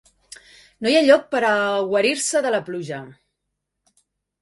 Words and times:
No 0.85 0.91
hi 0.93 0.97
ha 0.99 1.03
lloc 1.09 1.27
per 1.35 1.43
a 1.51 1.53
guarir-se 1.93 2.45
de 2.49 2.57
la 2.59 2.65
pluja. 2.73 3.03